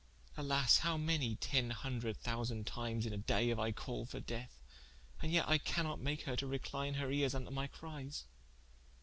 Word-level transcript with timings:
Alas, 0.35 0.79
how 0.79 0.97
many 0.97 1.35
tenne 1.35 1.69
hundred 1.69 2.17
thousande 2.23 2.65
times 2.65 3.05
in 3.05 3.13
a 3.13 3.19
day 3.19 3.51
haue 3.51 3.61
I 3.61 3.71
called 3.71 4.09
for 4.09 4.19
death, 4.19 4.59
and 5.21 5.31
yet 5.31 5.47
I 5.47 5.59
cannot 5.59 5.99
make 6.01 6.23
her 6.23 6.35
to 6.37 6.47
recline 6.47 6.95
her 6.95 7.11
eares 7.11 7.35
vnto 7.35 7.51
my 7.51 7.67
cries. 7.67 8.25